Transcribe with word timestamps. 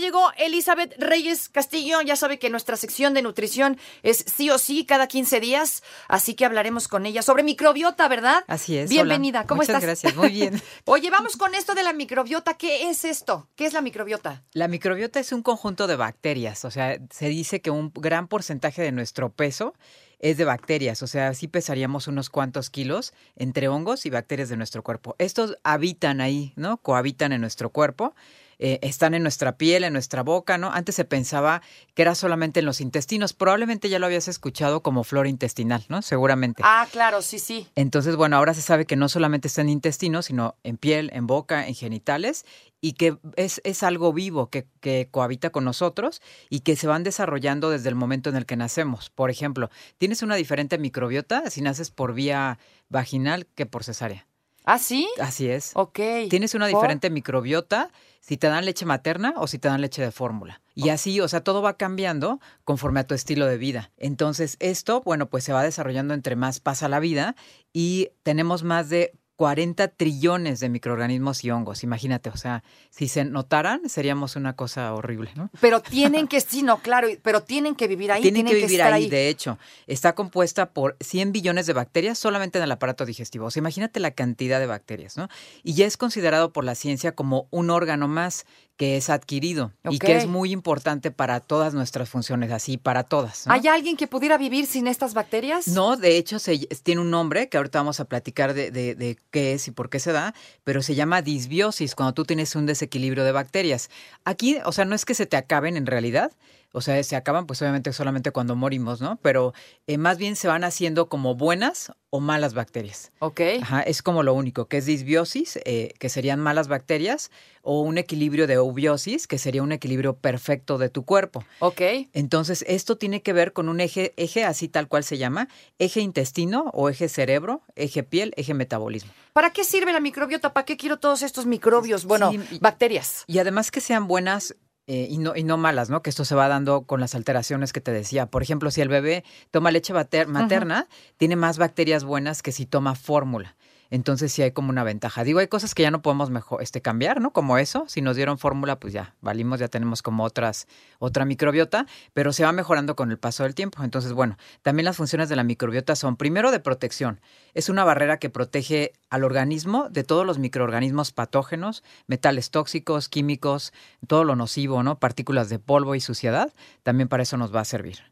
Llegó 0.00 0.32
Elizabeth 0.36 0.94
Reyes 0.98 1.48
Castillo. 1.48 2.00
Ya 2.00 2.16
sabe 2.16 2.38
que 2.38 2.50
nuestra 2.50 2.76
sección 2.76 3.14
de 3.14 3.22
nutrición 3.22 3.78
es 4.02 4.24
sí 4.26 4.50
o 4.50 4.58
sí 4.58 4.84
cada 4.84 5.06
15 5.06 5.40
días, 5.40 5.82
así 6.08 6.34
que 6.34 6.44
hablaremos 6.44 6.88
con 6.88 7.06
ella 7.06 7.22
sobre 7.22 7.42
microbiota, 7.42 8.08
¿verdad? 8.08 8.44
Así 8.48 8.76
es. 8.76 8.90
Bienvenida, 8.90 9.40
hola. 9.40 9.46
¿cómo 9.46 9.60
Muchas 9.60 9.76
estás? 9.76 9.82
gracias, 9.82 10.16
muy 10.16 10.30
bien. 10.30 10.60
Oye, 10.86 11.10
vamos 11.10 11.36
con 11.36 11.54
esto 11.54 11.74
de 11.74 11.82
la 11.82 11.92
microbiota. 11.92 12.54
¿Qué 12.54 12.90
es 12.90 13.04
esto? 13.04 13.48
¿Qué 13.54 13.66
es 13.66 13.72
la 13.72 13.82
microbiota? 13.82 14.42
La 14.52 14.66
microbiota 14.66 15.20
es 15.20 15.32
un 15.32 15.42
conjunto 15.42 15.86
de 15.86 15.96
bacterias, 15.96 16.64
o 16.64 16.70
sea, 16.70 16.98
se 17.10 17.28
dice 17.28 17.60
que 17.60 17.70
un 17.70 17.92
gran 17.94 18.26
porcentaje 18.26 18.82
de 18.82 18.92
nuestro 18.92 19.30
peso 19.30 19.74
es 20.18 20.36
de 20.36 20.44
bacterias, 20.44 21.02
o 21.02 21.06
sea, 21.06 21.32
sí 21.34 21.48
pesaríamos 21.48 22.06
unos 22.06 22.28
cuantos 22.30 22.70
kilos 22.70 23.14
entre 23.36 23.68
hongos 23.68 24.04
y 24.06 24.10
bacterias 24.10 24.48
de 24.48 24.56
nuestro 24.56 24.82
cuerpo. 24.82 25.16
Estos 25.18 25.56
habitan 25.64 26.20
ahí, 26.20 26.52
¿no? 26.56 26.76
Cohabitan 26.76 27.32
en 27.32 27.40
nuestro 27.40 27.70
cuerpo. 27.70 28.14
Eh, 28.62 28.78
están 28.82 29.14
en 29.14 29.22
nuestra 29.22 29.56
piel, 29.56 29.84
en 29.84 29.94
nuestra 29.94 30.22
boca, 30.22 30.58
¿no? 30.58 30.70
Antes 30.70 30.94
se 30.94 31.06
pensaba 31.06 31.62
que 31.94 32.02
era 32.02 32.14
solamente 32.14 32.60
en 32.60 32.66
los 32.66 32.82
intestinos. 32.82 33.32
Probablemente 33.32 33.88
ya 33.88 33.98
lo 33.98 34.04
habías 34.04 34.28
escuchado 34.28 34.82
como 34.82 35.02
flora 35.02 35.30
intestinal, 35.30 35.86
¿no? 35.88 36.02
Seguramente. 36.02 36.62
Ah, 36.64 36.86
claro, 36.92 37.22
sí, 37.22 37.38
sí. 37.38 37.66
Entonces, 37.74 38.16
bueno, 38.16 38.36
ahora 38.36 38.52
se 38.52 38.60
sabe 38.60 38.84
que 38.84 38.96
no 38.96 39.08
solamente 39.08 39.48
está 39.48 39.62
en 39.62 39.70
intestinos, 39.70 40.26
sino 40.26 40.56
en 40.62 40.76
piel, 40.76 41.10
en 41.14 41.26
boca, 41.26 41.66
en 41.66 41.74
genitales, 41.74 42.44
y 42.82 42.92
que 42.92 43.16
es, 43.36 43.62
es 43.64 43.82
algo 43.82 44.12
vivo 44.12 44.50
que, 44.50 44.66
que 44.80 45.08
cohabita 45.10 45.48
con 45.48 45.64
nosotros 45.64 46.20
y 46.50 46.60
que 46.60 46.76
se 46.76 46.86
van 46.86 47.02
desarrollando 47.02 47.70
desde 47.70 47.88
el 47.88 47.94
momento 47.94 48.28
en 48.28 48.36
el 48.36 48.44
que 48.44 48.56
nacemos. 48.56 49.08
Por 49.08 49.30
ejemplo, 49.30 49.70
tienes 49.96 50.22
una 50.22 50.34
diferente 50.34 50.76
microbiota 50.76 51.48
si 51.48 51.62
naces 51.62 51.90
por 51.90 52.12
vía 52.12 52.58
vaginal 52.90 53.46
que 53.54 53.64
por 53.64 53.84
cesárea. 53.84 54.26
¿Ah, 54.64 54.78
sí? 54.78 55.08
Así 55.20 55.48
es. 55.48 55.72
Ok. 55.74 55.98
Tienes 56.28 56.54
una 56.54 56.66
¿Por? 56.68 56.76
diferente 56.76 57.10
microbiota 57.10 57.90
si 58.20 58.36
te 58.36 58.48
dan 58.48 58.64
leche 58.64 58.84
materna 58.86 59.34
o 59.36 59.46
si 59.46 59.58
te 59.58 59.68
dan 59.68 59.80
leche 59.80 60.02
de 60.02 60.12
fórmula. 60.12 60.60
Y 60.74 60.90
así, 60.90 61.20
o 61.20 61.28
sea, 61.28 61.42
todo 61.42 61.62
va 61.62 61.76
cambiando 61.76 62.40
conforme 62.64 63.00
a 63.00 63.06
tu 63.06 63.14
estilo 63.14 63.46
de 63.46 63.58
vida. 63.58 63.90
Entonces, 63.96 64.56
esto, 64.60 65.02
bueno, 65.02 65.28
pues 65.28 65.44
se 65.44 65.52
va 65.52 65.62
desarrollando 65.62 66.14
entre 66.14 66.36
más 66.36 66.60
pasa 66.60 66.88
la 66.88 67.00
vida 67.00 67.34
y 67.72 68.10
tenemos 68.22 68.62
más 68.62 68.88
de 68.88 69.12
40 69.40 69.88
trillones 69.88 70.60
de 70.60 70.68
microorganismos 70.68 71.44
y 71.44 71.50
hongos. 71.50 71.82
Imagínate, 71.82 72.28
o 72.28 72.36
sea, 72.36 72.62
si 72.90 73.08
se 73.08 73.24
notaran, 73.24 73.88
seríamos 73.88 74.36
una 74.36 74.54
cosa 74.54 74.92
horrible, 74.92 75.30
¿no? 75.34 75.48
Pero 75.62 75.80
tienen 75.80 76.28
que, 76.28 76.42
sí, 76.42 76.62
no, 76.62 76.80
claro, 76.82 77.08
pero 77.22 77.42
tienen 77.42 77.74
que 77.74 77.88
vivir 77.88 78.12
ahí. 78.12 78.20
Tienen 78.20 78.44
que 78.44 78.52
vivir 78.54 78.72
estar 78.72 78.92
ahí, 78.92 79.08
de 79.08 79.30
hecho. 79.30 79.58
Está 79.86 80.14
compuesta 80.14 80.74
por 80.74 80.98
100 81.00 81.32
billones 81.32 81.64
de 81.64 81.72
bacterias 81.72 82.18
solamente 82.18 82.58
en 82.58 82.64
el 82.64 82.70
aparato 82.72 83.06
digestivo. 83.06 83.46
O 83.46 83.50
sea, 83.50 83.60
imagínate 83.60 83.98
la 83.98 84.10
cantidad 84.10 84.60
de 84.60 84.66
bacterias, 84.66 85.16
¿no? 85.16 85.30
Y 85.62 85.72
ya 85.72 85.86
es 85.86 85.96
considerado 85.96 86.52
por 86.52 86.64
la 86.64 86.74
ciencia 86.74 87.12
como 87.12 87.46
un 87.50 87.70
órgano 87.70 88.08
más 88.08 88.44
que 88.76 88.96
es 88.96 89.10
adquirido 89.10 89.74
y 89.90 89.98
que 89.98 90.16
es 90.16 90.26
muy 90.26 90.52
importante 90.52 91.10
para 91.10 91.40
todas 91.40 91.74
nuestras 91.74 92.08
funciones, 92.08 92.50
así 92.50 92.78
para 92.78 93.02
todas. 93.04 93.46
¿no? 93.46 93.52
¿Hay 93.52 93.68
alguien 93.68 93.94
que 93.94 94.06
pudiera 94.06 94.38
vivir 94.38 94.64
sin 94.64 94.86
estas 94.86 95.12
bacterias? 95.12 95.68
No, 95.68 95.98
de 95.98 96.16
hecho 96.16 96.38
se, 96.38 96.56
tiene 96.82 97.02
un 97.02 97.10
nombre 97.10 97.50
que 97.50 97.58
ahorita 97.58 97.78
vamos 97.78 98.00
a 98.00 98.06
platicar 98.06 98.54
de, 98.54 98.70
de- 98.70 98.94
de 98.94 99.18
qué 99.30 99.54
es 99.54 99.68
y 99.68 99.70
por 99.70 99.90
qué 99.90 100.00
se 100.00 100.12
da, 100.12 100.34
pero 100.64 100.82
se 100.82 100.94
llama 100.94 101.22
disbiosis, 101.22 101.94
cuando 101.94 102.14
tú 102.14 102.24
tienes 102.24 102.54
un 102.56 102.66
desequilibrio 102.66 103.24
de 103.24 103.32
bacterias. 103.32 103.90
Aquí, 104.24 104.58
o 104.64 104.72
sea, 104.72 104.84
no 104.84 104.94
es 104.94 105.04
que 105.04 105.14
se 105.14 105.26
te 105.26 105.36
acaben 105.36 105.76
en 105.76 105.86
realidad, 105.86 106.32
o 106.72 106.80
sea, 106.80 107.02
se 107.02 107.16
acaban 107.16 107.46
pues 107.46 107.60
obviamente 107.62 107.92
solamente 107.92 108.30
cuando 108.30 108.54
morimos, 108.56 109.00
¿no? 109.00 109.18
Pero 109.22 109.52
eh, 109.86 109.98
más 109.98 110.18
bien 110.18 110.36
se 110.36 110.48
van 110.48 110.64
haciendo 110.64 111.08
como 111.08 111.34
buenas 111.34 111.92
o 112.10 112.20
malas 112.20 112.54
bacterias. 112.54 113.12
Ok. 113.20 113.40
Ajá, 113.62 113.82
es 113.82 114.02
como 114.02 114.22
lo 114.22 114.34
único, 114.34 114.66
que 114.68 114.78
es 114.78 114.86
disbiosis, 114.86 115.58
eh, 115.64 115.94
que 115.98 116.08
serían 116.08 116.40
malas 116.40 116.68
bacterias, 116.68 117.30
o 117.62 117.82
un 117.82 117.98
equilibrio 117.98 118.46
de 118.46 118.54
eubiosis, 118.54 119.26
que 119.26 119.38
sería 119.38 119.62
un 119.62 119.70
equilibrio 119.72 120.16
perfecto 120.16 120.78
de 120.78 120.88
tu 120.88 121.04
cuerpo. 121.04 121.44
Ok. 121.60 121.80
Entonces, 122.12 122.64
esto 122.66 122.96
tiene 122.96 123.22
que 123.22 123.32
ver 123.32 123.52
con 123.52 123.68
un 123.68 123.80
eje, 123.80 124.12
eje 124.16 124.44
así 124.44 124.66
tal 124.68 124.88
cual 124.88 125.04
se 125.04 125.18
llama, 125.18 125.48
eje 125.78 126.00
intestino 126.00 126.70
o 126.72 126.88
eje 126.88 127.08
cerebro, 127.08 127.62
eje 127.76 128.02
piel, 128.02 128.32
eje 128.36 128.54
metabolismo. 128.54 129.12
¿Para 129.32 129.50
qué 129.52 129.62
sirve 129.64 129.92
la 129.92 130.00
microbiota? 130.00 130.52
¿Para 130.52 130.64
qué 130.64 130.76
quiero 130.76 130.98
todos 130.98 131.22
estos 131.22 131.46
microbios? 131.46 132.04
Bueno, 132.06 132.30
Sí, 132.32 132.40
y- 132.52 132.58
bacterias. 132.58 133.24
Y 133.26 133.38
además 133.38 133.70
que 133.70 133.80
sean 133.80 134.06
buenas 134.08 134.56
eh, 134.92 135.06
y, 135.08 135.18
no, 135.18 135.36
y 135.36 135.44
no 135.44 135.56
malas, 135.56 135.88
¿no? 135.88 136.02
Que 136.02 136.10
esto 136.10 136.24
se 136.24 136.34
va 136.34 136.48
dando 136.48 136.82
con 136.82 136.98
las 136.98 137.14
alteraciones 137.14 137.72
que 137.72 137.80
te 137.80 137.92
decía. 137.92 138.26
Por 138.26 138.42
ejemplo, 138.42 138.72
si 138.72 138.80
el 138.80 138.88
bebé 138.88 139.22
toma 139.52 139.70
leche 139.70 139.92
mater- 139.94 140.26
materna, 140.26 140.88
tiene 141.16 141.36
más 141.36 141.58
bacterias 141.58 142.02
buenas 142.02 142.42
que 142.42 142.50
si 142.50 142.66
toma 142.66 142.96
fórmula. 142.96 143.54
Entonces 143.90 144.32
sí 144.32 144.42
hay 144.42 144.52
como 144.52 144.70
una 144.70 144.84
ventaja. 144.84 145.24
Digo, 145.24 145.40
hay 145.40 145.48
cosas 145.48 145.74
que 145.74 145.82
ya 145.82 145.90
no 145.90 146.00
podemos 146.00 146.30
mejor, 146.30 146.62
este, 146.62 146.80
cambiar, 146.80 147.20
¿no? 147.20 147.32
Como 147.32 147.58
eso. 147.58 147.84
Si 147.88 148.00
nos 148.02 148.16
dieron 148.16 148.38
fórmula, 148.38 148.78
pues 148.78 148.92
ya 148.92 149.14
valimos, 149.20 149.58
ya 149.58 149.68
tenemos 149.68 150.00
como 150.02 150.24
otras, 150.24 150.68
otra 150.98 151.24
microbiota, 151.24 151.86
pero 152.12 152.32
se 152.32 152.44
va 152.44 152.52
mejorando 152.52 152.94
con 152.94 153.10
el 153.10 153.18
paso 153.18 153.42
del 153.42 153.54
tiempo. 153.54 153.82
Entonces, 153.82 154.12
bueno, 154.12 154.38
también 154.62 154.84
las 154.84 154.96
funciones 154.96 155.28
de 155.28 155.36
la 155.36 155.42
microbiota 155.42 155.96
son, 155.96 156.16
primero, 156.16 156.52
de 156.52 156.60
protección. 156.60 157.20
Es 157.52 157.68
una 157.68 157.84
barrera 157.84 158.18
que 158.18 158.30
protege 158.30 158.92
al 159.10 159.24
organismo 159.24 159.88
de 159.90 160.04
todos 160.04 160.24
los 160.24 160.38
microorganismos 160.38 161.12
patógenos, 161.12 161.82
metales 162.06 162.50
tóxicos, 162.50 163.08
químicos, 163.08 163.72
todo 164.06 164.24
lo 164.24 164.36
nocivo, 164.36 164.82
¿no? 164.82 164.98
Partículas 164.98 165.48
de 165.48 165.58
polvo 165.58 165.96
y 165.96 166.00
suciedad. 166.00 166.52
También 166.84 167.08
para 167.08 167.24
eso 167.24 167.36
nos 167.36 167.54
va 167.54 167.60
a 167.60 167.64
servir. 167.64 168.09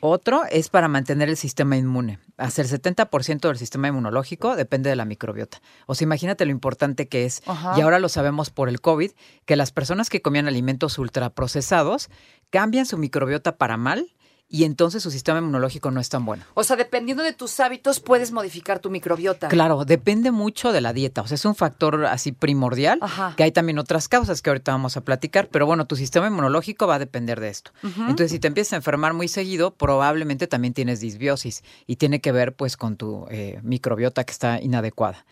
Otro 0.00 0.42
es 0.50 0.68
para 0.68 0.88
mantener 0.88 1.28
el 1.28 1.36
sistema 1.36 1.76
inmune. 1.76 2.18
Hasta 2.36 2.62
el 2.62 2.68
70% 2.68 3.48
del 3.48 3.58
sistema 3.58 3.88
inmunológico 3.88 4.56
depende 4.56 4.90
de 4.90 4.96
la 4.96 5.04
microbiota. 5.04 5.62
O 5.86 5.94
sea, 5.94 6.04
imagínate 6.04 6.44
lo 6.44 6.50
importante 6.50 7.08
que 7.08 7.24
es, 7.24 7.42
Ajá. 7.46 7.74
y 7.78 7.80
ahora 7.80 7.98
lo 7.98 8.08
sabemos 8.08 8.50
por 8.50 8.68
el 8.68 8.80
COVID, 8.80 9.12
que 9.44 9.56
las 9.56 9.72
personas 9.72 10.10
que 10.10 10.20
comían 10.20 10.48
alimentos 10.48 10.98
ultraprocesados 10.98 12.10
cambian 12.50 12.86
su 12.86 12.98
microbiota 12.98 13.56
para 13.56 13.76
mal 13.76 14.12
y 14.48 14.64
entonces 14.64 15.02
su 15.02 15.10
sistema 15.10 15.38
inmunológico 15.38 15.90
no 15.90 16.00
es 16.00 16.08
tan 16.08 16.24
bueno. 16.24 16.44
O 16.54 16.64
sea, 16.64 16.76
dependiendo 16.76 17.22
de 17.22 17.32
tus 17.32 17.58
hábitos, 17.60 18.00
puedes 18.00 18.32
modificar 18.32 18.78
tu 18.78 18.90
microbiota. 18.90 19.48
Claro, 19.48 19.84
depende 19.84 20.30
mucho 20.30 20.72
de 20.72 20.80
la 20.80 20.92
dieta, 20.92 21.22
o 21.22 21.26
sea, 21.26 21.34
es 21.34 21.44
un 21.44 21.54
factor 21.54 22.06
así 22.06 22.32
primordial, 22.32 22.98
Ajá. 23.02 23.34
que 23.36 23.42
hay 23.42 23.52
también 23.52 23.78
otras 23.78 24.08
causas 24.08 24.42
que 24.42 24.50
ahorita 24.50 24.72
vamos 24.72 24.96
a 24.96 25.00
platicar, 25.00 25.48
pero 25.48 25.66
bueno, 25.66 25.86
tu 25.86 25.96
sistema 25.96 26.28
inmunológico 26.28 26.86
va 26.86 26.96
a 26.96 26.98
depender 26.98 27.40
de 27.40 27.48
esto. 27.48 27.72
Entonces, 27.82 28.30
si 28.30 28.38
te 28.38 28.48
empiezas 28.48 28.74
a 28.74 28.76
enfermar 28.76 29.14
muy 29.14 29.28
seguido, 29.28 29.74
probablemente 29.74 30.46
también 30.46 30.74
tienes 30.74 31.00
disbiosis 31.00 31.64
y 31.86 31.96
tiene 31.96 32.20
que 32.20 32.32
ver 32.32 32.54
pues 32.54 32.76
con 32.76 32.96
tu 32.96 33.26
eh, 33.30 33.60
microbiota 33.62 34.24
que 34.24 34.32
está 34.32 34.60
inadecuada. 34.60 35.24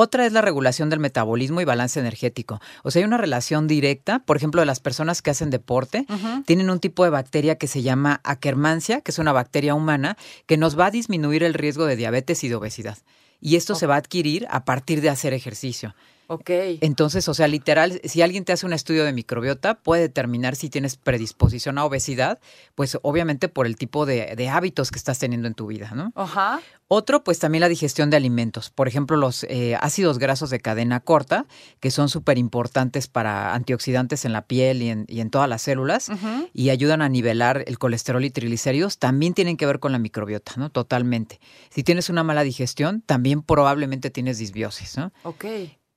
Otra 0.00 0.26
es 0.26 0.32
la 0.32 0.42
regulación 0.42 0.90
del 0.90 1.00
metabolismo 1.00 1.60
y 1.60 1.64
balance 1.64 1.98
energético. 1.98 2.60
O 2.84 2.92
sea, 2.92 3.00
hay 3.00 3.04
una 3.04 3.16
relación 3.16 3.66
directa, 3.66 4.20
por 4.20 4.36
ejemplo, 4.36 4.60
de 4.60 4.66
las 4.66 4.78
personas 4.78 5.22
que 5.22 5.30
hacen 5.30 5.50
deporte, 5.50 6.06
tienen 6.46 6.70
un 6.70 6.78
tipo 6.78 7.02
de 7.02 7.10
bacteria 7.10 7.58
que 7.58 7.66
se 7.66 7.82
llama 7.82 8.20
Akkermansia, 8.22 9.00
que 9.00 9.10
es 9.10 9.18
una 9.18 9.32
bacteria 9.32 9.74
humana, 9.74 10.16
que 10.46 10.56
nos 10.56 10.78
va 10.78 10.86
a 10.86 10.90
disminuir 10.92 11.42
el 11.42 11.52
riesgo 11.52 11.84
de 11.84 11.96
diabetes 11.96 12.44
y 12.44 12.48
de 12.48 12.54
obesidad. 12.54 12.96
Y 13.40 13.56
esto 13.56 13.74
se 13.74 13.88
va 13.88 13.96
a 13.96 13.98
adquirir 13.98 14.46
a 14.50 14.64
partir 14.64 15.00
de 15.00 15.10
hacer 15.10 15.32
ejercicio. 15.32 15.96
Ok. 16.30 16.50
Entonces, 16.82 17.26
o 17.28 17.34
sea, 17.34 17.48
literal, 17.48 18.00
si 18.04 18.20
alguien 18.22 18.44
te 18.44 18.52
hace 18.52 18.66
un 18.66 18.74
estudio 18.74 19.04
de 19.04 19.12
microbiota, 19.14 19.74
puede 19.80 20.02
determinar 20.02 20.56
si 20.56 20.68
tienes 20.68 20.96
predisposición 20.98 21.78
a 21.78 21.84
obesidad, 21.86 22.38
pues 22.74 22.98
obviamente 23.02 23.48
por 23.48 23.66
el 23.66 23.76
tipo 23.76 24.04
de, 24.04 24.34
de 24.36 24.48
hábitos 24.50 24.90
que 24.90 24.98
estás 24.98 25.18
teniendo 25.18 25.48
en 25.48 25.54
tu 25.54 25.66
vida, 25.66 25.92
¿no? 25.94 26.12
Ajá. 26.14 26.60
Otro, 26.86 27.24
pues 27.24 27.38
también 27.38 27.60
la 27.60 27.68
digestión 27.68 28.10
de 28.10 28.16
alimentos. 28.18 28.70
Por 28.70 28.88
ejemplo, 28.88 29.16
los 29.16 29.44
eh, 29.44 29.76
ácidos 29.80 30.18
grasos 30.18 30.50
de 30.50 30.60
cadena 30.60 31.00
corta, 31.00 31.46
que 31.80 31.90
son 31.90 32.08
súper 32.08 32.38
importantes 32.38 33.08
para 33.08 33.54
antioxidantes 33.54 34.24
en 34.24 34.32
la 34.32 34.42
piel 34.42 34.82
y 34.82 34.88
en, 34.90 35.04
y 35.08 35.20
en 35.20 35.30
todas 35.30 35.48
las 35.48 35.62
células, 35.62 36.08
Ujú. 36.10 36.48
y 36.54 36.70
ayudan 36.70 37.02
a 37.02 37.08
nivelar 37.08 37.64
el 37.66 37.78
colesterol 37.78 38.24
y 38.24 38.30
triglicéridos, 38.30 38.98
también 38.98 39.34
tienen 39.34 39.56
que 39.56 39.66
ver 39.66 39.80
con 39.80 39.92
la 39.92 39.98
microbiota, 39.98 40.52
¿no? 40.56 40.70
Totalmente. 40.70 41.40
Si 41.70 41.82
tienes 41.82 42.08
una 42.10 42.22
mala 42.22 42.42
digestión, 42.42 43.02
también 43.02 43.42
probablemente 43.42 44.10
tienes 44.10 44.38
disbiosis, 44.38 44.96
¿no? 44.98 45.12
Ok. 45.24 45.44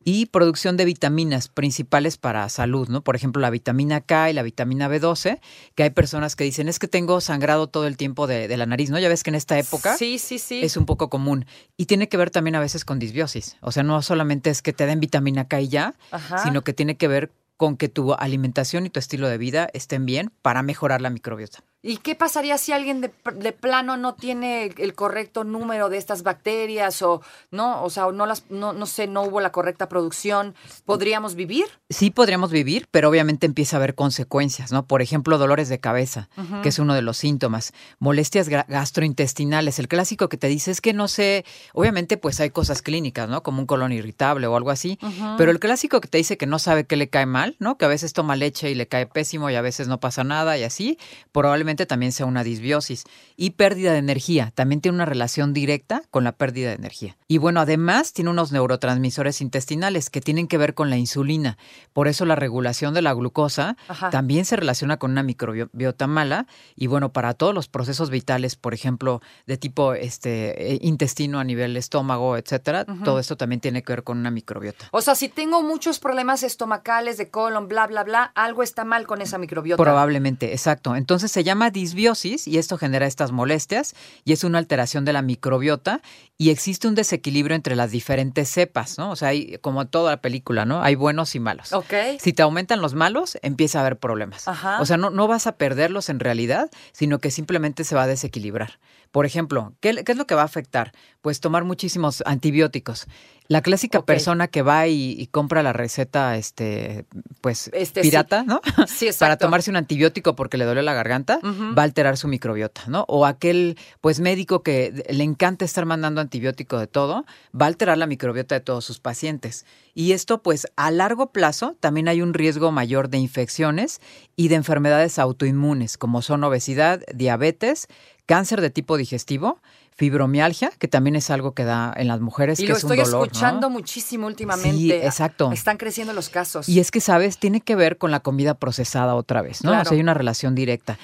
Y 0.03 0.25
producción 0.27 0.77
de 0.77 0.85
vitaminas 0.85 1.47
principales 1.47 2.17
para 2.17 2.47
salud, 2.49 2.87
¿no? 2.89 3.01
Por 3.03 3.15
ejemplo, 3.15 3.41
la 3.41 3.49
vitamina 3.49 4.01
K 4.01 4.29
y 4.31 4.33
la 4.33 4.41
vitamina 4.43 4.89
B12, 4.89 5.39
que 5.75 5.83
hay 5.83 5.89
personas 5.91 6.35
que 6.35 6.43
dicen, 6.43 6.67
es 6.69 6.79
que 6.79 6.87
tengo 6.87 7.21
sangrado 7.21 7.67
todo 7.67 7.85
el 7.87 7.97
tiempo 7.97 8.27
de, 8.27 8.47
de 8.47 8.57
la 8.57 8.65
nariz, 8.65 8.89
¿no? 8.89 8.99
Ya 8.99 9.09
ves 9.09 9.23
que 9.23 9.29
en 9.29 9.35
esta 9.35 9.57
época 9.59 9.95
Sí, 9.97 10.17
sí, 10.19 10.39
sí. 10.39 10.61
es 10.63 10.77
un 10.77 10.85
poco 10.85 11.09
común 11.09 11.45
y 11.77 11.85
tiene 11.85 12.09
que 12.09 12.17
ver 12.17 12.31
también 12.31 12.55
a 12.55 12.59
veces 12.59 12.85
con 12.85 12.99
disbiosis. 12.99 13.57
O 13.61 13.71
sea, 13.71 13.83
no 13.83 14.01
solamente 14.01 14.49
es 14.49 14.61
que 14.61 14.73
te 14.73 14.85
den 14.85 14.99
vitamina 14.99 15.47
K 15.47 15.61
y 15.61 15.67
ya, 15.69 15.95
Ajá. 16.11 16.39
sino 16.39 16.63
que 16.63 16.73
tiene 16.73 16.97
que 16.97 17.07
ver 17.07 17.31
con 17.57 17.77
que 17.77 17.89
tu 17.89 18.13
alimentación 18.15 18.87
y 18.87 18.89
tu 18.89 18.99
estilo 18.99 19.27
de 19.27 19.37
vida 19.37 19.69
estén 19.73 20.05
bien 20.07 20.31
para 20.41 20.63
mejorar 20.63 20.99
la 21.01 21.11
microbiota. 21.11 21.63
¿Y 21.83 21.97
qué 21.97 22.13
pasaría 22.13 22.59
si 22.59 22.71
alguien 22.73 23.01
de, 23.01 23.11
de 23.35 23.51
plano 23.53 23.97
no 23.97 24.13
tiene 24.13 24.71
el 24.77 24.93
correcto 24.93 25.43
número 25.43 25.89
de 25.89 25.97
estas 25.97 26.21
bacterias 26.21 27.01
o 27.01 27.21
no, 27.49 27.83
o 27.83 27.89
sea, 27.89 28.11
no 28.11 28.27
las, 28.27 28.43
no, 28.51 28.71
no 28.71 28.85
sé, 28.85 29.07
no 29.07 29.23
hubo 29.23 29.41
la 29.41 29.51
correcta 29.51 29.89
producción? 29.89 30.53
¿Podríamos 30.85 31.33
vivir? 31.33 31.65
Sí 31.89 32.11
podríamos 32.11 32.51
vivir, 32.51 32.87
pero 32.91 33.09
obviamente 33.09 33.47
empieza 33.47 33.77
a 33.77 33.79
haber 33.79 33.95
consecuencias, 33.95 34.71
¿no? 34.71 34.85
Por 34.85 35.01
ejemplo, 35.01 35.39
dolores 35.39 35.69
de 35.69 35.79
cabeza, 35.79 36.29
que 36.61 36.69
es 36.69 36.77
uno 36.77 36.93
de 36.93 37.01
los 37.01 37.17
síntomas, 37.17 37.73
molestias 37.97 38.47
gastrointestinales. 38.47 39.79
El 39.79 39.87
clásico 39.87 40.29
que 40.29 40.37
te 40.37 40.47
dice 40.47 40.69
es 40.69 40.81
que 40.81 40.93
no 40.93 41.07
sé, 41.07 41.45
obviamente 41.73 42.17
pues 42.17 42.39
hay 42.41 42.51
cosas 42.51 42.83
clínicas, 42.83 43.27
¿no? 43.27 43.41
Como 43.41 43.59
un 43.59 43.65
colon 43.65 43.91
irritable 43.91 44.45
o 44.45 44.55
algo 44.55 44.69
así, 44.69 44.99
pero 45.35 45.49
el 45.49 45.59
clásico 45.59 45.99
que 45.99 46.07
te 46.07 46.19
dice 46.19 46.37
que 46.37 46.45
no 46.45 46.59
sabe 46.59 46.85
qué 46.85 46.95
le 46.95 47.09
cae 47.09 47.25
mal, 47.25 47.55
¿no? 47.57 47.79
Que 47.79 47.85
a 47.85 47.87
veces 47.87 48.13
toma 48.13 48.35
leche 48.35 48.69
y 48.69 48.75
le 48.75 48.87
cae 48.87 49.07
pésimo 49.07 49.49
y 49.49 49.55
a 49.55 49.61
veces 49.61 49.87
no 49.87 49.99
pasa 49.99 50.23
nada 50.23 50.59
y 50.59 50.63
así, 50.63 50.99
probablemente 51.31 51.70
también 51.85 52.11
sea 52.11 52.25
una 52.25 52.43
disbiosis. 52.43 53.03
Y 53.35 53.51
pérdida 53.51 53.91
de 53.91 53.99
energía, 53.99 54.51
también 54.55 54.81
tiene 54.81 54.95
una 54.95 55.05
relación 55.05 55.53
directa 55.53 56.03
con 56.11 56.23
la 56.23 56.33
pérdida 56.33 56.69
de 56.69 56.75
energía. 56.75 57.17
Y 57.27 57.37
bueno, 57.37 57.59
además 57.59 58.13
tiene 58.13 58.29
unos 58.29 58.51
neurotransmisores 58.51 59.41
intestinales 59.41 60.09
que 60.09 60.21
tienen 60.21 60.47
que 60.47 60.57
ver 60.57 60.73
con 60.73 60.89
la 60.89 60.97
insulina. 60.97 61.57
Por 61.93 62.07
eso 62.07 62.25
la 62.25 62.35
regulación 62.35 62.93
de 62.93 63.01
la 63.01 63.13
glucosa 63.13 63.77
Ajá. 63.87 64.09
también 64.09 64.45
se 64.45 64.55
relaciona 64.55 64.97
con 64.97 65.11
una 65.11 65.23
microbiota 65.23 66.07
mala. 66.07 66.47
Y 66.75 66.87
bueno, 66.87 67.11
para 67.11 67.33
todos 67.33 67.53
los 67.53 67.67
procesos 67.67 68.09
vitales, 68.09 68.55
por 68.55 68.73
ejemplo, 68.73 69.21
de 69.47 69.57
tipo 69.57 69.93
este 69.93 70.73
eh, 70.73 70.79
intestino 70.81 71.39
a 71.39 71.43
nivel 71.43 71.77
estómago, 71.77 72.37
etcétera, 72.37 72.85
todo 73.03 73.19
esto 73.19 73.37
también 73.37 73.61
tiene 73.61 73.83
que 73.83 73.93
ver 73.93 74.03
con 74.03 74.17
una 74.17 74.31
microbiota. 74.31 74.85
O 74.91 75.01
sea, 75.01 75.15
si 75.15 75.29
tengo 75.29 75.63
muchos 75.63 75.99
problemas 75.99 76.43
estomacales, 76.43 77.17
de 77.17 77.29
colon, 77.29 77.67
bla, 77.67 77.87
bla, 77.87 78.03
bla, 78.03 78.31
algo 78.35 78.63
está 78.63 78.85
mal 78.85 79.07
con 79.07 79.21
esa 79.21 79.37
microbiota. 79.37 79.81
Probablemente, 79.81 80.51
exacto. 80.51 80.95
Entonces 80.95 81.31
se 81.31 81.43
llama 81.43 81.60
disbiosis 81.69 82.47
y 82.47 82.57
esto 82.57 82.77
genera 82.77 83.05
estas 83.05 83.31
molestias 83.31 83.93
y 84.23 84.33
es 84.33 84.43
una 84.43 84.57
alteración 84.57 85.05
de 85.05 85.13
la 85.13 85.21
microbiota 85.21 86.01
y 86.37 86.49
existe 86.49 86.87
un 86.87 86.95
desequilibrio 86.95 87.55
entre 87.55 87.75
las 87.75 87.91
diferentes 87.91 88.49
cepas, 88.49 88.97
¿no? 88.97 89.11
O 89.11 89.15
sea, 89.15 89.27
hay 89.29 89.57
como 89.61 89.85
toda 89.85 90.11
la 90.11 90.21
película, 90.21 90.65
¿no? 90.65 90.81
Hay 90.81 90.95
buenos 90.95 91.35
y 91.35 91.39
malos. 91.39 91.71
Ok. 91.73 91.93
Si 92.19 92.33
te 92.33 92.41
aumentan 92.41 92.81
los 92.81 92.95
malos, 92.95 93.37
empieza 93.43 93.77
a 93.77 93.81
haber 93.81 93.97
problemas. 93.97 94.47
Ajá. 94.47 94.81
O 94.81 94.85
sea, 94.85 94.97
no, 94.97 95.11
no 95.11 95.27
vas 95.27 95.45
a 95.45 95.57
perderlos 95.57 96.09
en 96.09 96.19
realidad, 96.19 96.71
sino 96.93 97.19
que 97.19 97.29
simplemente 97.29 97.83
se 97.83 97.93
va 97.93 98.03
a 98.03 98.07
desequilibrar. 98.07 98.79
Por 99.11 99.25
ejemplo, 99.25 99.73
¿qué, 99.81 100.03
qué 100.03 100.11
es 100.13 100.17
lo 100.17 100.25
que 100.25 100.35
va 100.35 100.41
a 100.43 100.45
afectar? 100.45 100.91
Pues 101.21 101.39
tomar 101.39 101.63
muchísimos 101.63 102.23
antibióticos. 102.25 103.07
La 103.47 103.61
clásica 103.61 104.05
persona 104.05 104.47
que 104.47 104.61
va 104.61 104.87
y, 104.87 105.11
y 105.19 105.27
compra 105.27 105.61
la 105.61 105.73
receta, 105.73 106.37
este, 106.37 107.05
pues, 107.41 107.69
Este, 107.73 108.01
sí. 108.01 108.07
pirata, 108.09 108.43
¿no? 108.43 108.61
Sí, 108.87 109.07
exacto. 109.07 109.19
Para 109.25 109.37
tomarse 109.37 109.69
un 109.69 109.75
antibiótico 109.75 110.37
porque 110.37 110.57
le 110.57 110.63
duele 110.63 110.83
la 110.83 110.93
garganta, 110.93 111.39
va 111.43 111.81
a 111.81 111.83
alterar 111.83 112.15
su 112.15 112.29
microbiota, 112.29 112.83
¿no? 112.87 113.03
O 113.09 113.25
aquel, 113.25 113.77
pues, 113.99 114.21
médico 114.21 114.63
que 114.63 115.03
le 115.09 115.23
encanta 115.25 115.65
estar 115.65 115.85
mandando 115.85 116.21
antibiótico 116.21 116.79
de 116.79 116.87
todo, 116.87 117.25
va 117.59 117.65
a 117.65 117.67
alterar 117.67 117.97
la 117.97 118.07
microbiota 118.07 118.55
de 118.55 118.61
todos 118.61 118.85
sus 118.85 119.01
pacientes. 119.01 119.65
Y 119.93 120.13
esto, 120.13 120.41
pues, 120.41 120.67
a 120.75 120.91
largo 120.91 121.31
plazo 121.31 121.75
también 121.79 122.07
hay 122.07 122.21
un 122.21 122.33
riesgo 122.33 122.71
mayor 122.71 123.09
de 123.09 123.17
infecciones 123.17 124.01
y 124.35 124.47
de 124.47 124.55
enfermedades 124.55 125.19
autoinmunes, 125.19 125.97
como 125.97 126.21
son 126.21 126.43
obesidad, 126.43 127.01
diabetes, 127.13 127.87
cáncer 128.25 128.61
de 128.61 128.69
tipo 128.69 128.97
digestivo, 128.97 129.59
fibromialgia, 129.93 130.71
que 130.79 130.87
también 130.87 131.15
es 131.15 131.29
algo 131.29 131.53
que 131.53 131.65
da 131.65 131.93
en 131.95 132.07
las 132.07 132.21
mujeres, 132.21 132.59
y 132.59 132.63
que 132.63 132.69
lo 132.69 132.77
es 132.77 132.83
un 132.83 132.93
estoy 132.93 133.05
dolor, 133.05 133.19
¿no? 133.19 133.25
escuchando 133.25 133.69
muchísimo 133.69 134.27
últimamente. 134.27 134.77
Sí, 134.77 134.91
exacto. 134.91 135.51
Están 135.51 135.77
creciendo 135.77 136.13
los 136.13 136.29
casos. 136.29 136.69
Y 136.69 136.79
es 136.79 136.91
que, 136.91 137.01
¿sabes? 137.01 137.37
Tiene 137.37 137.61
que 137.61 137.75
ver 137.75 137.97
con 137.97 138.09
la 138.09 138.21
comida 138.21 138.53
procesada 138.55 139.15
otra 139.15 139.41
vez, 139.41 139.63
¿no? 139.63 139.71
Claro. 139.71 139.83
O 139.83 139.85
sea, 139.85 139.95
hay 139.95 140.01
una 140.01 140.13
relación 140.13 140.55
directa. 140.55 140.97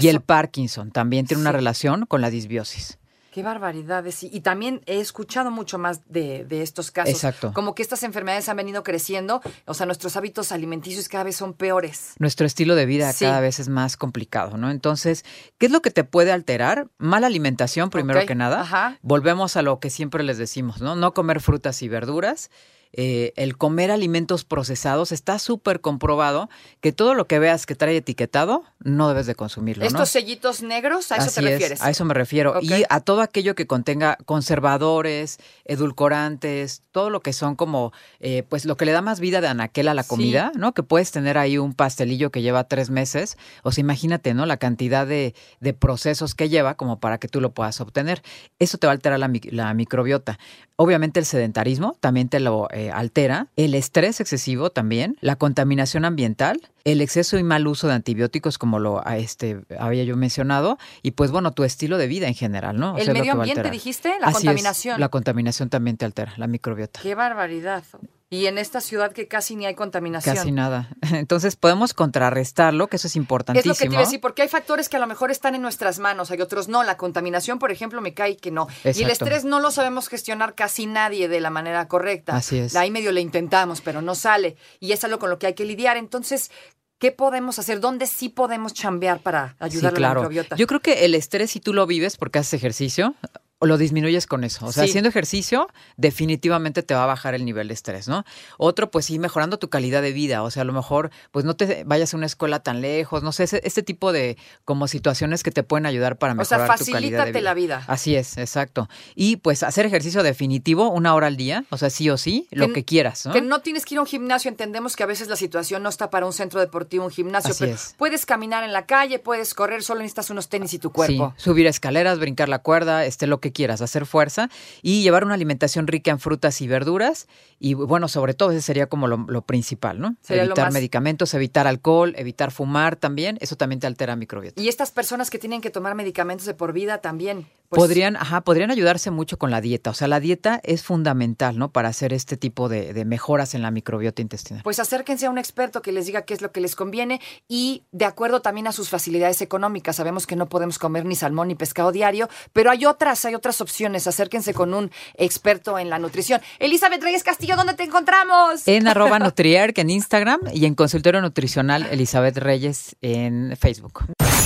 Y 0.00 0.08
el 0.08 0.20
Parkinson 0.20 0.90
también 0.90 1.26
tiene 1.26 1.40
una 1.40 1.52
relación 1.52 2.06
con 2.06 2.20
la 2.20 2.30
disbiosis. 2.30 2.98
Qué 3.30 3.42
barbaridades. 3.42 4.22
Y, 4.22 4.30
y 4.32 4.40
también 4.40 4.80
he 4.86 5.00
escuchado 5.00 5.50
mucho 5.50 5.78
más 5.78 6.00
de, 6.08 6.44
de 6.44 6.62
estos 6.62 6.90
casos. 6.90 7.12
Exacto. 7.12 7.52
Como 7.54 7.74
que 7.74 7.82
estas 7.82 8.02
enfermedades 8.02 8.48
han 8.48 8.56
venido 8.56 8.82
creciendo. 8.82 9.40
O 9.66 9.74
sea, 9.74 9.86
nuestros 9.86 10.16
hábitos 10.16 10.50
alimenticios 10.50 11.08
cada 11.08 11.24
vez 11.24 11.36
son 11.36 11.52
peores. 11.54 12.14
Nuestro 12.18 12.46
estilo 12.46 12.74
de 12.74 12.86
vida 12.86 13.12
Sí. 13.12 13.24
cada 13.26 13.40
vez 13.40 13.58
es 13.60 13.68
más 13.68 13.96
complicado, 13.96 14.56
¿no? 14.56 14.70
Entonces, 14.70 15.24
¿qué 15.58 15.66
es 15.66 15.72
lo 15.72 15.82
que 15.82 15.90
te 15.90 16.04
puede 16.04 16.32
alterar? 16.32 16.88
Mala 16.98 17.26
alimentación, 17.26 17.90
primero 17.90 18.24
que 18.26 18.34
nada. 18.34 18.62
ajá. 18.62 18.98
Volvemos 19.02 19.56
a 19.56 19.62
lo 19.62 19.78
que 19.78 19.90
siempre 19.90 20.24
les 20.24 20.38
decimos, 20.38 20.80
¿no? 20.80 20.96
No 20.96 21.12
comer 21.14 21.40
frutas 21.40 21.82
y 21.82 21.88
verduras. 21.88 22.50
Eh, 22.94 23.32
el 23.36 23.56
comer 23.58 23.90
alimentos 23.90 24.44
procesados 24.44 25.12
está 25.12 25.38
súper 25.38 25.80
comprobado 25.80 26.48
que 26.80 26.92
todo 26.92 27.14
lo 27.14 27.26
que 27.26 27.38
veas 27.38 27.66
que 27.66 27.74
trae 27.74 27.96
etiquetado 27.96 28.64
no 28.80 29.08
debes 29.08 29.26
de 29.26 29.34
consumirlo, 29.34 29.82
¿no? 29.84 29.88
Estos 29.88 30.08
sellitos 30.08 30.62
negros, 30.62 31.12
¿a 31.12 31.16
eso 31.16 31.26
Así 31.26 31.34
te 31.40 31.46
es, 31.46 31.52
refieres? 31.52 31.82
a 31.82 31.90
eso 31.90 32.04
me 32.04 32.14
refiero. 32.14 32.54
Y 32.62 32.84
a 32.88 33.00
todo 33.00 33.20
aquello 33.20 33.54
que 33.54 33.66
contenga 33.66 34.16
conservadores, 34.24 35.38
edulcorantes, 35.64 36.82
todo 36.92 37.10
lo 37.10 37.20
que 37.20 37.32
son 37.32 37.56
como, 37.56 37.92
eh, 38.20 38.42
pues 38.48 38.64
lo 38.64 38.76
que 38.76 38.84
le 38.84 38.92
da 38.92 39.02
más 39.02 39.20
vida 39.20 39.40
de 39.40 39.48
anaquel 39.48 39.88
a 39.88 39.94
la 39.94 40.02
Sí. 40.02 40.08
comida, 40.08 40.52
¿no? 40.56 40.72
Que 40.74 40.82
puedes 40.82 41.10
tener 41.10 41.38
ahí 41.38 41.58
un 41.58 41.74
pastelillo 41.74 42.30
que 42.30 42.42
lleva 42.42 42.64
tres 42.64 42.90
meses. 42.90 43.36
O 43.62 43.72
sea, 43.72 43.82
imagínate, 43.82 44.34
¿no? 44.34 44.46
La 44.46 44.56
cantidad 44.56 45.06
de, 45.06 45.34
de 45.60 45.74
procesos 45.74 46.34
que 46.34 46.48
lleva 46.48 46.74
como 46.74 47.00
para 47.00 47.18
que 47.18 47.28
tú 47.28 47.40
lo 47.40 47.52
puedas 47.52 47.80
obtener. 47.80 48.22
Eso 48.58 48.78
te 48.78 48.86
va 48.86 48.92
a 48.92 48.94
alterar 48.94 49.18
la, 49.18 49.30
la 49.50 49.74
microbiota. 49.74 50.38
Obviamente 50.76 51.18
el 51.20 51.26
sedentarismo 51.26 51.96
también 52.00 52.28
te 52.28 52.38
lo 52.40 52.68
eh, 52.78 52.90
altera. 52.90 53.48
El 53.56 53.74
estrés 53.74 54.20
excesivo 54.20 54.70
también. 54.70 55.16
La 55.20 55.36
contaminación 55.36 56.04
ambiental. 56.04 56.60
El 56.84 57.00
exceso 57.00 57.36
y 57.38 57.42
mal 57.42 57.66
uso 57.66 57.88
de 57.88 57.94
antibióticos, 57.94 58.56
como 58.56 58.78
lo 58.78 59.06
a 59.06 59.18
este, 59.18 59.60
había 59.78 60.04
yo 60.04 60.16
mencionado. 60.16 60.78
Y 61.02 61.10
pues 61.10 61.30
bueno, 61.30 61.52
tu 61.52 61.64
estilo 61.64 61.98
de 61.98 62.06
vida 62.06 62.28
en 62.28 62.34
general, 62.34 62.78
¿no? 62.78 62.94
O 62.94 62.98
El 62.98 63.04
sea, 63.04 63.14
medio 63.14 63.32
ambiente, 63.32 63.70
dijiste, 63.70 64.10
la 64.20 64.28
Así 64.28 64.38
es, 64.38 64.44
contaminación. 64.44 65.00
la 65.00 65.08
contaminación 65.08 65.68
también 65.68 65.96
te 65.96 66.04
altera, 66.04 66.32
la 66.36 66.46
microbiota. 66.46 67.00
Qué 67.02 67.14
barbaridad. 67.14 67.84
Y 68.30 68.44
en 68.46 68.58
esta 68.58 68.82
ciudad 68.82 69.12
que 69.12 69.26
casi 69.26 69.56
ni 69.56 69.64
hay 69.64 69.74
contaminación. 69.74 70.36
Casi 70.36 70.52
nada. 70.52 70.90
Entonces 71.12 71.56
podemos 71.56 71.94
contrarrestarlo, 71.94 72.88
que 72.88 72.96
eso 72.96 73.06
es 73.06 73.12
Es 73.12 73.16
importantísimo. 73.16 73.72
lo 73.72 73.74
que 73.74 73.88
te 73.88 73.92
iba 73.94 74.02
a 74.02 74.04
decir, 74.04 74.20
porque 74.20 74.42
hay 74.42 74.48
factores 74.48 74.90
que 74.90 74.96
a 74.96 75.00
lo 75.00 75.06
mejor 75.06 75.30
están 75.30 75.54
en 75.54 75.62
nuestras 75.62 75.98
manos, 75.98 76.30
hay 76.30 76.40
otros 76.42 76.68
no. 76.68 76.82
La 76.82 76.98
contaminación, 76.98 77.58
por 77.58 77.70
ejemplo, 77.70 78.02
me 78.02 78.12
cae 78.12 78.36
que 78.36 78.50
no. 78.50 78.68
Y 78.84 78.88
el 78.88 78.90
Exacto. 78.90 79.24
estrés 79.24 79.44
no 79.44 79.60
lo 79.60 79.70
sabemos 79.70 80.08
gestionar 80.08 80.54
casi 80.54 80.84
nadie 80.84 81.28
de 81.28 81.40
la 81.40 81.48
manera 81.48 81.88
correcta. 81.88 82.36
Así 82.36 82.58
es. 82.58 82.76
Ahí 82.76 82.90
medio 82.90 83.12
le 83.12 83.22
intentamos, 83.22 83.80
pero 83.80 84.02
no 84.02 84.14
sale. 84.14 84.56
Y 84.78 84.92
es 84.92 85.02
algo 85.04 85.18
con 85.18 85.30
lo 85.30 85.38
que 85.38 85.46
hay 85.46 85.54
que 85.54 85.64
lidiar. 85.64 85.96
Entonces, 85.96 86.50
¿qué 86.98 87.12
podemos 87.12 87.58
hacer? 87.58 87.80
¿Dónde 87.80 88.06
sí 88.06 88.28
podemos 88.28 88.74
chambear 88.74 89.20
para 89.20 89.56
ayudar 89.58 89.80
sí, 89.80 89.86
a 89.86 89.90
la 89.92 89.96
claro. 89.96 90.20
microbiota? 90.20 90.56
Yo 90.56 90.66
creo 90.66 90.80
que 90.80 91.06
el 91.06 91.14
estrés, 91.14 91.50
si 91.50 91.60
tú 91.60 91.72
lo 91.72 91.86
vives 91.86 92.16
porque 92.18 92.40
haces 92.40 92.54
ejercicio, 92.54 93.14
o 93.60 93.66
lo 93.66 93.76
disminuyes 93.78 94.26
con 94.26 94.44
eso. 94.44 94.66
O 94.66 94.72
sea, 94.72 94.84
Sí. 94.84 94.90
haciendo 94.90 95.08
ejercicio, 95.08 95.68
definitivamente 95.96 96.82
te 96.82 96.94
va 96.94 97.04
a 97.04 97.06
bajar 97.06 97.34
el 97.34 97.44
nivel 97.44 97.68
de 97.68 97.74
estrés, 97.74 98.08
¿no? 98.08 98.24
Otro, 98.56 98.90
pues 98.90 99.04
sí, 99.06 99.18
mejorando 99.18 99.58
tu 99.58 99.68
calidad 99.68 100.00
de 100.00 100.12
vida. 100.12 100.42
O 100.42 100.50
sea, 100.50 100.62
a 100.62 100.64
lo 100.64 100.72
mejor, 100.72 101.10
pues 101.32 101.44
no 101.44 101.54
te 101.56 101.84
vayas 101.84 102.14
a 102.14 102.16
una 102.16 102.26
escuela 102.26 102.60
tan 102.60 102.80
lejos, 102.80 103.22
no 103.22 103.32
sé, 103.32 103.44
ese- 103.44 103.60
este 103.64 103.82
tipo 103.82 104.12
de 104.12 104.36
como 104.64 104.88
situaciones 104.88 105.42
que 105.42 105.50
te 105.50 105.62
pueden 105.62 105.86
ayudar 105.86 106.16
para 106.18 106.32
o 106.34 106.44
sea, 106.44 106.58
mejorar 106.58 106.78
tu 106.78 106.84
calidad 106.86 107.00
de 107.00 107.32
facilítate 107.32 107.32
vida. 107.32 107.40
la 107.42 107.54
vida. 107.54 107.84
Así 107.88 108.14
es, 108.16 108.38
exacto. 108.38 108.88
Y 109.14 109.36
pues 109.36 109.62
hacer 109.62 109.86
ejercicio 109.86 110.22
definitivo, 110.22 110.88
una 110.90 111.14
hora 111.14 111.26
al 111.26 111.36
día, 111.36 111.64
o 111.70 111.76
sea, 111.78 111.90
sí 111.90 112.08
o 112.10 112.16
sí, 112.16 112.46
lo 112.50 112.68
Que- 112.68 112.72
que 112.74 112.84
quieras, 112.84 113.26
¿no? 113.26 113.32
Que 113.32 113.42
no 113.42 113.60
tienes 113.60 113.84
que 113.84 113.94
ir 113.94 113.98
a 113.98 114.02
un 114.02 114.06
gimnasio, 114.06 114.48
entendemos 114.48 114.96
que 114.96 115.02
a 115.02 115.06
veces 115.06 115.28
la 115.28 115.36
situación 115.36 115.82
no 115.82 115.88
está 115.88 116.10
para 116.10 116.26
un 116.26 116.32
centro 116.32 116.60
deportivo, 116.60 117.04
un 117.04 117.10
gimnasio, 117.10 117.50
Así 117.50 117.64
pero 117.64 117.74
es. 117.74 117.94
puedes 117.98 118.24
caminar 118.24 118.64
en 118.64 118.72
la 118.72 118.86
calle, 118.86 119.18
puedes 119.18 119.52
correr, 119.54 119.82
solo 119.82 120.00
necesitas 120.00 120.30
unos 120.30 120.48
tenis 120.48 120.72
y 120.74 120.78
tu 120.78 120.90
cuerpo. 120.92 121.34
Sí, 121.36 121.42
subir 121.44 121.66
escaleras, 121.66 122.18
brincar 122.18 122.48
la 122.48 122.60
cuerda, 122.60 123.04
este, 123.04 123.26
lo 123.26 123.40
que 123.40 123.47
quieras, 123.52 123.80
hacer 123.80 124.06
fuerza 124.06 124.48
y 124.82 125.02
llevar 125.02 125.24
una 125.24 125.34
alimentación 125.34 125.86
rica 125.86 126.10
en 126.10 126.18
frutas 126.18 126.60
y 126.60 126.68
verduras. 126.68 127.26
Y 127.58 127.74
bueno, 127.74 128.08
sobre 128.08 128.34
todo 128.34 128.50
ese 128.52 128.62
sería 128.62 128.86
como 128.86 129.08
lo, 129.08 129.16
lo 129.28 129.42
principal, 129.42 130.00
¿no? 130.00 130.16
Sería 130.22 130.44
evitar 130.44 130.66
más- 130.66 130.74
medicamentos, 130.74 131.34
evitar 131.34 131.66
alcohol, 131.66 132.14
evitar 132.16 132.50
fumar 132.50 132.96
también. 132.96 133.38
Eso 133.40 133.56
también 133.56 133.80
te 133.80 133.86
altera 133.86 134.16
microbiota. 134.16 134.60
Y 134.62 134.68
estas 134.68 134.90
personas 134.92 135.30
que 135.30 135.38
tienen 135.38 135.60
que 135.60 135.70
tomar 135.70 135.94
medicamentos 135.94 136.46
de 136.46 136.54
por 136.54 136.72
vida 136.72 136.98
también. 136.98 137.46
Pues, 137.68 137.80
podrían, 137.80 138.16
ajá, 138.16 138.40
podrían 138.42 138.70
ayudarse 138.70 139.10
mucho 139.10 139.38
con 139.38 139.50
la 139.50 139.60
dieta. 139.60 139.90
O 139.90 139.94
sea, 139.94 140.08
la 140.08 140.20
dieta 140.20 140.60
es 140.64 140.82
fundamental, 140.82 141.58
¿no? 141.58 141.70
Para 141.70 141.88
hacer 141.88 142.12
este 142.12 142.36
tipo 142.36 142.68
de, 142.68 142.92
de 142.92 143.04
mejoras 143.04 143.54
en 143.54 143.62
la 143.62 143.70
microbiota 143.70 144.22
intestinal. 144.22 144.62
Pues 144.62 144.78
acérquense 144.78 145.26
a 145.26 145.30
un 145.30 145.38
experto 145.38 145.82
que 145.82 145.92
les 145.92 146.06
diga 146.06 146.22
qué 146.22 146.34
es 146.34 146.40
lo 146.40 146.52
que 146.52 146.60
les 146.60 146.76
conviene 146.76 147.20
y 147.46 147.84
de 147.92 148.04
acuerdo 148.04 148.40
también 148.40 148.66
a 148.66 148.72
sus 148.72 148.88
facilidades 148.88 149.42
económicas. 149.42 149.96
Sabemos 149.96 150.26
que 150.26 150.36
no 150.36 150.48
podemos 150.48 150.78
comer 150.78 151.04
ni 151.04 151.14
salmón 151.14 151.48
ni 151.48 151.54
pescado 151.54 151.92
diario, 151.92 152.28
pero 152.52 152.70
hay 152.70 152.86
otras, 152.86 153.24
hay 153.24 153.34
otras 153.34 153.60
opciones. 153.60 154.06
Acérquense 154.06 154.54
con 154.54 154.74
un 154.74 154.90
experto 155.14 155.78
en 155.78 155.90
la 155.90 155.98
nutrición. 155.98 156.40
Elizabeth 156.58 157.02
Reyes 157.02 157.22
Castillo, 157.22 157.56
¿dónde 157.56 157.74
te 157.74 157.84
encontramos? 157.84 158.66
En 158.66 158.88
arroba 158.88 159.18
Nutriarc 159.18 159.76
en 159.78 159.90
Instagram 159.90 160.40
y 160.52 160.66
en 160.66 160.74
consultorio 160.74 161.20
nutricional 161.20 161.86
Elizabeth 161.90 162.38
Reyes 162.38 162.96
en 163.00 163.56
Facebook. 163.58 164.04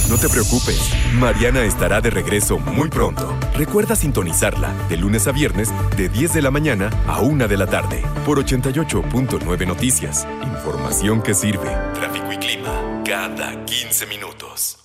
No 0.09 0.19
te 0.19 0.29
preocupes, 0.29 0.79
Mariana 1.15 1.65
estará 1.65 2.01
de 2.01 2.11
regreso 2.11 2.59
muy 2.59 2.91
pronto. 3.15 3.39
Recuerda 3.57 3.97
sintonizarla 3.97 4.73
de 4.89 4.97
lunes 4.97 5.27
a 5.27 5.33
viernes 5.33 5.71
de 5.97 6.09
10 6.09 6.35
de 6.35 6.43
la 6.43 6.51
mañana 6.51 6.91
a 7.07 7.21
1 7.21 7.49
de 7.49 7.57
la 7.57 7.67
tarde 7.67 8.03
por 8.25 8.39
88.9 8.39 9.67
Noticias. 9.67 10.27
Información 10.43 11.23
que 11.23 11.35
sirve. 11.35 11.71
Tráfico 11.95 12.33
y 12.33 12.37
clima 12.39 13.03
cada 13.05 13.65
15 13.65 14.07
minutos. 14.07 14.82